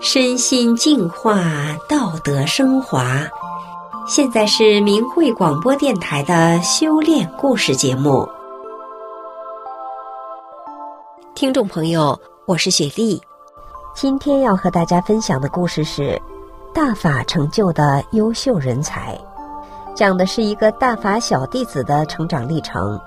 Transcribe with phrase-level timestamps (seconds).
[0.00, 1.42] 身心净化，
[1.88, 3.26] 道德升华。
[4.06, 8.26] 现在是明慧广播电台的修炼故事节目。
[11.34, 13.20] 听众朋友，我是雪莉，
[13.92, 16.20] 今天要和大家分享的故事是
[16.72, 19.18] 大法成就的优秀人才，
[19.96, 22.98] 讲的是一个大法小弟子的成长历程。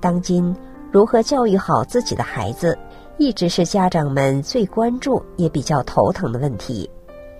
[0.00, 0.56] 当今
[0.90, 2.78] 如何教育好自己的孩子，
[3.18, 6.88] 一直是家长们最关注也比较头疼的问题。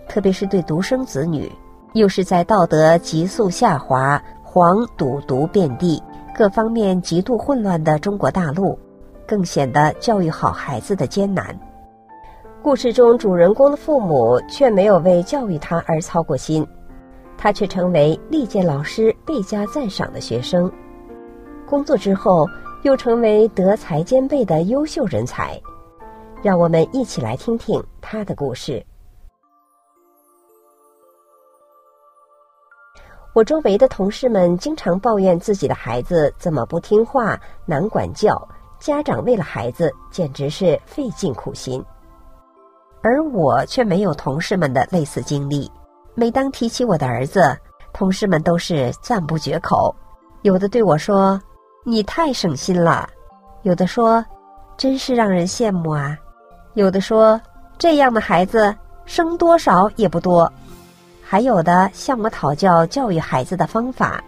[0.08, 1.50] 特别是对独生子女，
[1.92, 6.02] 又是在道德急速下滑、黄赌毒遍地、
[6.34, 8.78] 各方面极度混乱的中国大陆，
[9.26, 11.58] 更显得教育好孩子的艰难。
[12.62, 16.66] 故事中主人公的父母却没有为教育他而操过心，
[17.36, 20.70] 他却成为历届老师倍加赞赏的学生。
[21.68, 22.48] 工作之后，
[22.82, 25.60] 又成为德才兼备的优秀人才。
[26.42, 28.84] 让我们一起来听听他的故事。
[33.32, 38.40] 我周围的同事们经常抱怨自己的孩子怎么不听话、难管教，
[38.78, 41.84] 家长为了孩子简直是费尽苦心。
[43.02, 45.70] 而我却没有同事们的类似经历。
[46.14, 47.56] 每当提起我的儿子，
[47.92, 49.94] 同事们都是赞不绝口，
[50.42, 51.40] 有的对我说
[51.88, 53.08] ：“你太省心了。”
[53.62, 54.24] 有的说
[54.76, 56.18] ：“真是让人羡慕啊。”
[56.74, 57.40] 有的说
[57.78, 60.52] ：“这样的孩子生多少也不多。”
[61.22, 64.22] 还有的向我讨教教育孩子的方法，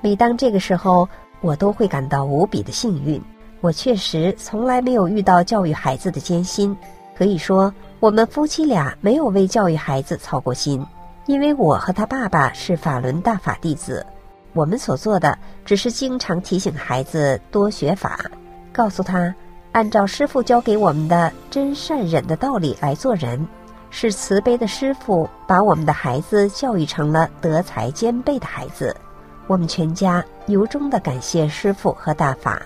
[0.00, 1.08] 每当这个时候，
[1.40, 3.20] 我都会感到无比的幸运。
[3.62, 6.76] 我确实从来没有遇到教育孩子的艰辛，
[7.16, 10.86] 可以说我们夫妻俩没有为教育孩子操过心，
[11.26, 14.04] 因为我和他爸爸是法轮大法弟子，
[14.52, 18.18] 我们所做的只是经常提醒孩子多学法，
[18.72, 19.34] 告诉他
[19.72, 23.46] 按照师傅教给我们的真善忍的道理来做人。
[23.92, 28.94] 是慈悲的师傅把我们的孩子教育成了德才兼备的孩子，
[29.48, 32.62] 我们全家由衷的感谢师傅和大法。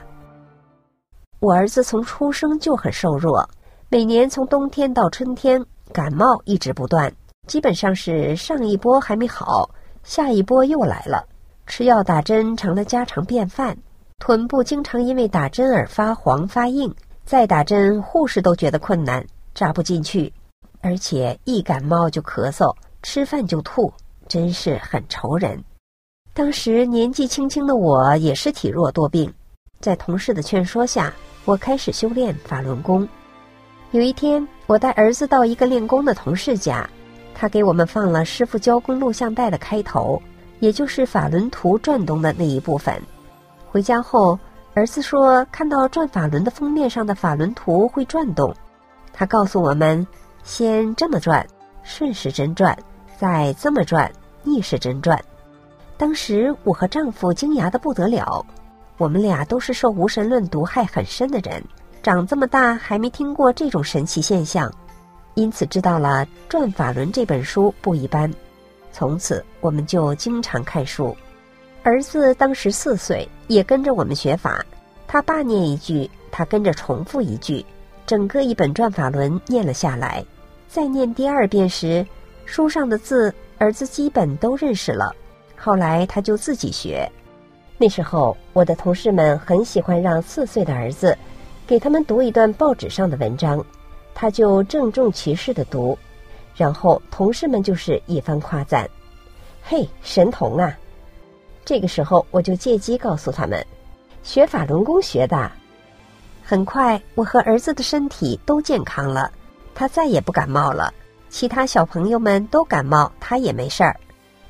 [1.40, 3.48] 我儿子从出生就很瘦弱，
[3.88, 5.64] 每年从冬天到春天
[5.94, 7.10] 感冒一直不断，
[7.46, 9.68] 基本上是上一波还没好，
[10.02, 11.26] 下一波又来了，
[11.66, 13.76] 吃药打针成了家常便饭，
[14.18, 16.94] 臀部经常因为打针而发黄发硬，
[17.24, 20.32] 再打针护士都觉得困难，扎不进去。
[20.80, 23.92] 而且一感冒就咳嗽，吃饭就吐，
[24.28, 25.62] 真是很愁人。
[26.34, 29.32] 当时年纪轻轻的我也是体弱多病，
[29.80, 31.12] 在同事的劝说下，
[31.44, 33.08] 我开始修炼法轮功。
[33.92, 36.88] 有一天，我带儿子到一个练功的同事家，
[37.34, 40.20] 他给我们放了师傅教功录像带的开头，
[40.64, 42.98] 也就是法轮图转动的那一部分。
[43.70, 44.38] 回家后，
[44.72, 48.50] 儿子说看到转法轮的封面上的法轮图会转动，
[49.12, 50.06] 他告诉我们。
[50.42, 51.46] 先这么转，
[51.82, 52.76] 顺时针转，
[53.18, 54.10] 再这么转，
[54.42, 55.22] 逆时针转。
[55.98, 58.44] 当时我和丈夫惊讶的不得了，
[58.96, 61.62] 我们俩都是受无神论毒害很深的人，
[62.02, 64.72] 长这么大还没听过这种神奇现象，
[65.34, 68.32] 因此知道了《转法轮》这本书不一般。
[68.94, 71.14] 从此我们就经常看书。
[71.82, 74.64] 儿子当时四岁，也跟着我们学法，
[75.08, 77.66] 他爸念一句，他跟着重复一句，
[78.06, 80.24] 整个一本《转法轮》念了下来。
[80.68, 82.06] 再念第二遍时，
[82.44, 85.12] 书上的字儿子基本都认识了。
[85.56, 87.10] 后来他就自己学。
[87.76, 91.18] 那时候我的同事们很喜欢让四岁的儿子
[91.66, 93.64] 给他们读一段报纸上的文章，
[94.14, 95.98] 他就郑重其事的读，
[96.54, 98.88] 然后同事们就是一番夸赞
[99.62, 100.76] ：“嘿，神童啊！”
[101.64, 103.66] 这个时候我就借机告诉他们，
[104.22, 105.50] 学法轮功学的。
[106.44, 109.32] 很快，我和儿子的身体都健康了。
[109.74, 110.92] 他再也不感冒了，
[111.28, 113.96] 其他小朋友们都感冒，他也没事儿。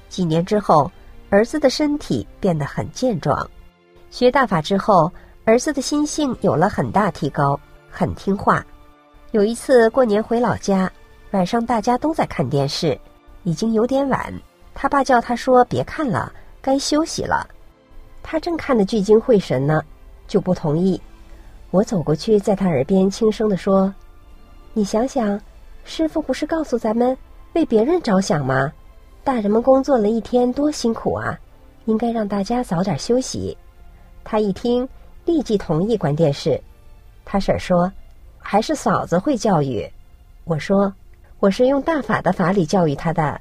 [0.09, 0.91] 几年之后，
[1.31, 3.49] 儿子的身体变得很健壮。
[4.11, 5.11] 学大法之后，
[5.45, 7.59] 儿子的心性有了很大提高，
[7.91, 8.67] 很听话。
[9.31, 10.91] 有一次过年回老家，
[11.35, 12.97] 晚上大家都在看电视，
[13.43, 14.33] 已经有点晚，
[14.73, 16.33] 他爸叫他说：“别看了，
[16.63, 17.45] 该休息了。”
[18.23, 19.83] 他正看得聚精会神呢，
[20.29, 21.03] 就不同意。
[21.73, 23.93] 我走过去，在他耳边轻声地说。
[24.75, 25.41] 你想想，
[25.83, 27.19] 师傅不是告诉咱们
[27.55, 28.73] 为别人着想吗？
[29.25, 31.37] 大人们工作了一天多辛苦啊，
[31.87, 33.59] 应该让大家早点休息。
[34.23, 34.89] 他一听，
[35.25, 36.63] 立即同意关电视。
[37.25, 37.93] 他婶儿说
[38.39, 39.85] ：“还是嫂子会教育。”
[40.47, 40.95] 我说
[41.45, 43.39] ：“我是用大法的法理教育他的。”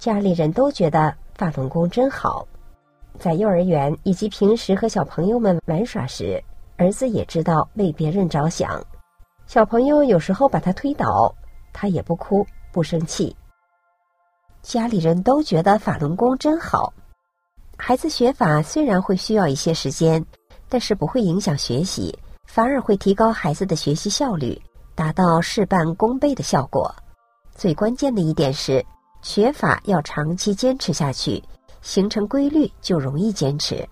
[0.00, 2.44] 家里人都觉得法轮功真好。
[3.20, 6.42] 在幼儿园以及平时和小朋友们玩耍时，
[6.76, 8.84] 儿子也知道为别人着想。
[9.46, 11.32] 小朋友有时候把他推倒，
[11.72, 13.36] 他也不哭不生气。
[14.60, 16.92] 家里人都觉得法轮功真好。
[17.78, 20.26] 孩子学法虽然会需要一些时间，
[20.68, 22.12] 但是不会影响学习，
[22.44, 24.60] 反而会提高孩子的学习效率，
[24.96, 26.92] 达到事半功倍的效果。
[27.56, 28.84] 最关键的一点是，
[29.22, 31.42] 学法要长期坚持下去，
[31.80, 33.88] 形成规律就容易坚持。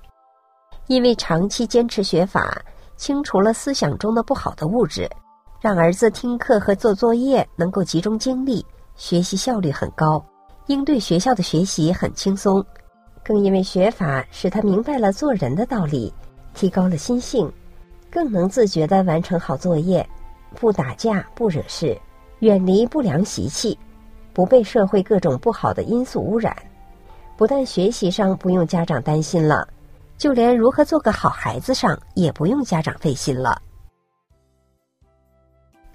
[0.86, 2.62] 因为长期坚持学法，
[2.96, 5.10] 清除了思想中的不好的物质，
[5.62, 8.64] 让儿子听课和做作业能够集中精力，
[8.96, 10.22] 学习效率很高，
[10.66, 12.62] 应对学校的学习很轻松。
[13.24, 16.12] 更因为学法使他明白了做人的道理，
[16.52, 17.50] 提高了心性，
[18.10, 20.06] 更能自觉地完成好作业，
[20.54, 21.98] 不打架不惹事，
[22.40, 23.78] 远离不良习气，
[24.32, 26.56] 不被社会各种不好的因素污染。
[27.36, 29.68] 不但学习上不用家长担心了。
[30.16, 33.60] 就连如何做个好孩子上也不用家长费心了，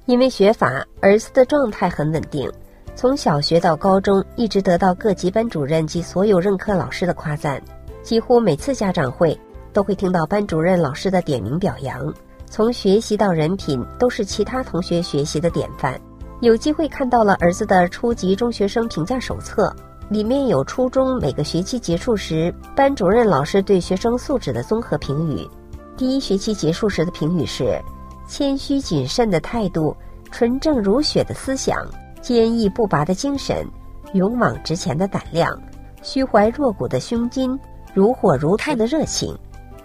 [0.06, 2.52] 因为学法，儿子的状态很稳定，
[2.96, 7.62] 从小学到高中一直得到各级班主任及所有任课老师的夸赞，
[8.04, 9.40] 几乎每次家长会
[9.72, 12.14] 都会听到班主任老师的点名表扬。
[12.46, 16.00] 从学习到人品都是其他同学学习的典范。
[16.42, 19.74] 有机会看到了儿子的初级中学生评价手册。
[20.10, 25.48] 里面有初中每个学期结束时，班主任老师对学生素质的综合评语。
[25.96, 27.80] 第一学期结束时的评语是：
[28.28, 29.96] 谦虚谨慎的态度，
[30.32, 31.86] 纯正如雪的思想，
[32.22, 33.68] 坚毅不拔的精神，
[34.14, 35.56] 勇往直前的胆量，
[36.02, 37.60] 虚怀若谷的胸襟，
[37.94, 39.38] 如火如荼的热情。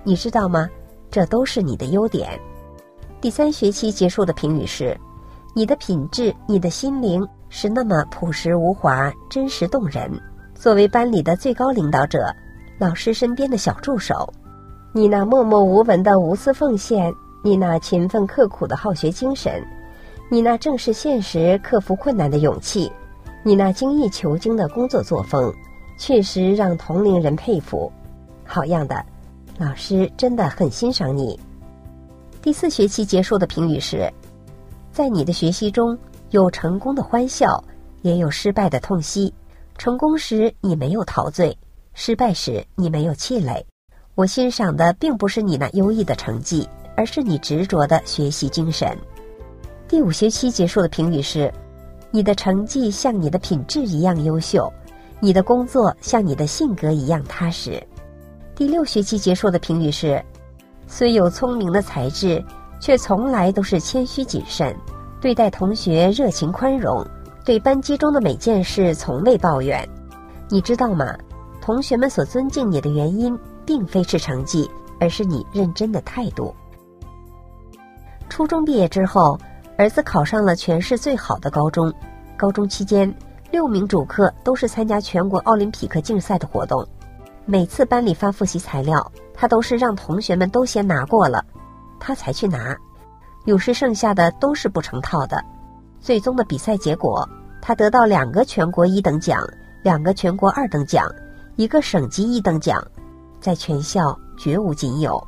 [0.05, 0.67] 你知道吗？
[1.11, 2.41] 这都是你的优点。
[3.21, 4.99] 第三学期结束的评语是：
[5.55, 7.27] 你的品质，你的心灵。
[7.57, 10.11] 是那么朴实无华，真实动人。
[10.57, 12.35] 作为班里的最高领导者，
[12.81, 14.29] 老师身边的小助手，
[14.93, 17.15] 你那默默无闻的无私奉献，
[17.45, 19.65] 你那勤奋刻苦的好学精神，
[20.29, 22.91] 你那正视现实、克服困难的勇气，
[23.45, 25.55] 你那精益求精的工作作风，
[25.97, 27.93] 确实让同龄人佩服。
[28.45, 29.01] 好样的，
[29.59, 31.39] 老师真的很欣赏你。
[32.43, 34.13] 第四学期结束的评语是，
[34.95, 35.99] 在你的学习中。
[36.31, 37.63] 有成功的欢笑，
[38.03, 39.33] 也有失败的痛惜。
[39.79, 41.57] 成功时你没有陶醉，
[41.93, 43.65] 失败时你没有气馁。
[44.17, 48.97] 我欣赏的并不是你那优异的成绩，而是你执着的学习精神。
[49.87, 51.53] 第五学期结束的评语是：
[52.11, 54.73] 你的成绩像你的品质一样优秀，
[55.21, 57.81] 你的工作像你的性格一样踏实。
[58.57, 60.21] 第六学期结束的评语是：
[60.89, 62.45] 虽有聪明的才智，
[62.85, 64.77] 却从来都是谦虚谨慎。
[65.19, 67.03] 对待同学热情宽容，
[67.43, 69.89] 对班级中的每件事从未抱怨。
[70.51, 71.07] 你知道吗？
[71.63, 74.71] 同学们所尊敬你的原因，并非是成绩，
[75.01, 76.55] 而是你认真的态度。
[78.29, 79.39] 初中毕业之后，
[79.79, 81.91] 儿子考上了全市最好的高中。
[82.37, 83.11] 高中期间，
[83.51, 86.87] 六名主课都是参加全国奥林匹克竞赛的活动。
[87.47, 91.43] 每次班里发复习材料，他都是让同学们都先拿过了，
[92.05, 92.77] 他才去拿。
[93.47, 95.43] 有时剩下的都是不成套的。
[96.01, 97.27] 最终的比赛结果，
[97.63, 99.43] 他得到两个全国一等奖，
[99.83, 101.11] 两个全国二等奖，
[101.57, 102.87] 一个省级一等奖，
[103.41, 105.19] 在全校绝无仅有。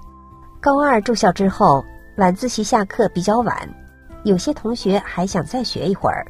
[0.60, 1.82] 高二住校之后，
[2.18, 3.56] 晚自习下课比较晚，
[4.24, 6.26] 有些同学还想再学一会儿。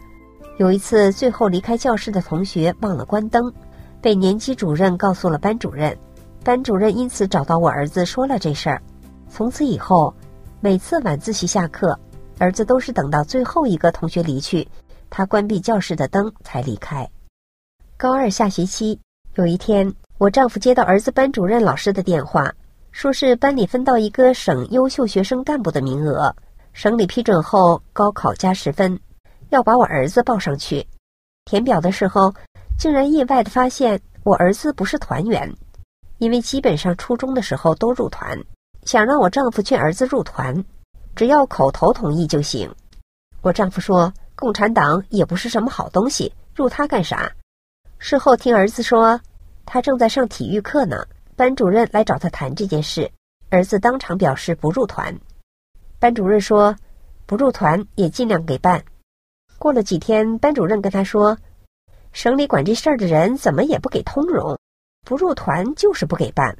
[0.59, 3.53] 有一次，最后离开教室的同学忘了关灯，
[4.01, 5.97] 被年级主任告诉了班主任，
[6.45, 8.81] 班主任因此找到我儿子说了这事儿。
[9.29, 10.15] 从此以后。
[10.67, 11.97] 每次晚自习下课，
[12.41, 14.67] 儿子都是等到最后一个同学离去，
[15.09, 17.09] 他关闭教室的灯才离开。
[17.97, 18.99] 高二下学期，
[19.37, 22.53] 有一天，我丈夫接到儿子班主任老师的电话，
[22.91, 26.35] 说是班里分到一个省优秀学生干部的名额，
[26.73, 28.99] 省里批准后高考加十分，
[29.51, 30.85] 要把我儿子报上去。
[31.45, 32.35] 填表的时候，
[32.77, 35.49] 竟然意外的发现我儿子不是团员，
[36.19, 38.37] 因为基本上初中的时候都入团。
[38.87, 40.65] 想让我丈夫劝儿子入团，
[41.17, 42.73] 只要口头同意就行。
[43.43, 47.31] 我丈夫说：“共产党也不是什么好东西，入他干啥？”
[47.99, 49.21] 事后听儿子说，
[49.65, 53.11] 他正在上体育课呢，班主任来找他谈这件事，
[53.51, 55.13] 儿子当场表示不入团。
[55.99, 56.77] 班主任说
[57.27, 58.85] ：“不入团也尽量给办。”
[59.59, 61.37] 过了几天，班主任跟他说
[62.13, 64.57] ：“省里管这事儿的人怎么也不给通融，
[65.05, 66.57] 不入团就是不给办。”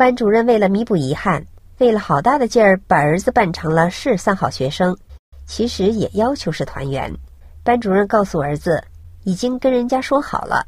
[0.00, 1.44] 班主任为了弥补遗憾，
[1.76, 4.96] 费了好大的劲儿把儿子办成了市三好学生，
[5.44, 7.14] 其实也要求是团员。
[7.62, 8.82] 班主任告诉儿子，
[9.24, 10.64] 已经跟人家说好了，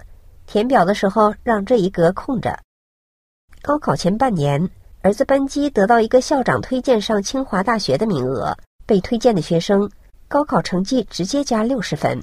[0.46, 2.54] 填表的时候让这一格空着。
[3.62, 4.68] 高考前半年，
[5.00, 9.90] 儿子班级得到一个校长推荐上清华大学的名额，被推荐的学生
[10.28, 12.22] 高考成绩直接加六十分。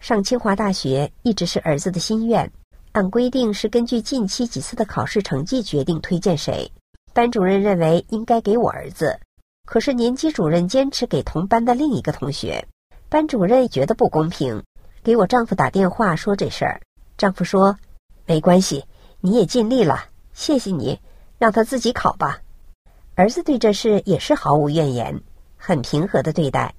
[0.00, 2.50] 上清华大学一直是儿子的心愿，
[2.96, 6.72] 按规定是根据近期几次的考试成绩决定推荐谁。
[7.12, 9.20] 班主任认为应该给我儿子，
[9.66, 12.66] 可是年级主任坚持给同班的另一个同学。
[13.10, 14.64] 班主任觉得不公平，
[15.02, 16.80] 给我丈夫打电话说这事儿。
[17.18, 17.76] 丈夫说
[18.24, 18.86] ：“没关系，
[19.20, 20.98] 你也尽力了，谢谢你，
[21.36, 22.40] 让他自己考吧。”
[23.14, 25.20] 儿子对这事也是毫无怨言，
[25.58, 26.74] 很平和的对待。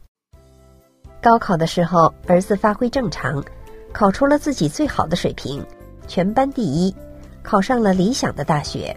[1.22, 3.46] 高考的时候，儿子发挥正常，
[3.94, 5.64] 考出了自己最好的水平，
[6.08, 6.96] 全班第一，
[7.44, 8.96] 考上了理想的大学。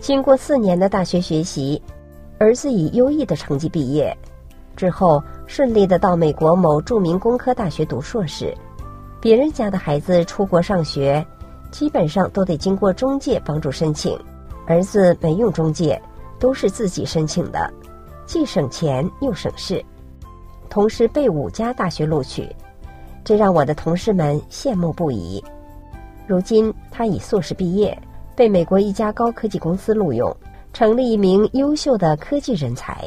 [0.00, 1.82] 经过四年的大学学习，
[2.38, 4.16] 儿子以优异的成绩毕业，
[4.76, 8.54] 之后顺利的到美国某著名工科大学读硕士。
[9.20, 11.26] 别人家的孩子出国上学，
[11.72, 14.16] 基本上都得经过中介帮助申请，
[14.66, 16.00] 儿子没用中介，
[16.38, 17.68] 都是自己申请的，
[18.24, 19.84] 既省钱又省事，
[20.70, 22.48] 同时被五家大学录取，
[23.28, 25.44] 这让我的同事们羡慕不已。
[26.26, 27.96] 如今他已硕士毕业。
[28.34, 30.34] 被美国一家高科技公司录用，
[30.72, 33.06] 成了一名优秀的科技人才。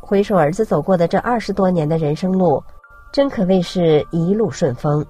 [0.00, 2.60] 回首儿子走过的这二十多年的人生路，
[3.12, 5.04] 真可谓是一路顺风。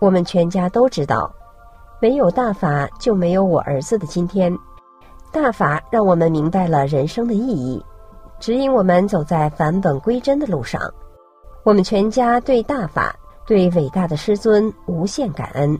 [0.00, 1.30] 我们全家都知道，
[2.00, 4.50] 没有大法就没有我儿子的今天。
[5.30, 7.84] 大法让我们明白了人生的意义，
[8.40, 10.80] 指引我们走在返本归真的路上。
[11.66, 13.12] 我们全家对大法、
[13.44, 15.76] 对伟大的师尊无限感恩。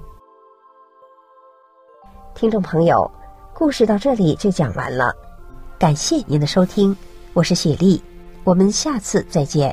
[2.34, 3.08] 听众朋友，
[3.54, 5.14] 故事到这里就讲完了，
[5.78, 6.96] 感谢您的收听，
[7.34, 8.02] 我是雪莉，
[8.42, 9.72] 我们下次再见。